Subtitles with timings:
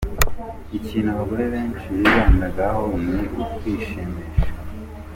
[0.77, 4.47] Ikintu abagore benshi bibandagaho ngo ni ukwishimisha.